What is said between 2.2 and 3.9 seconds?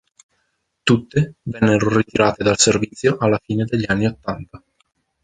dal servizio alla fine degli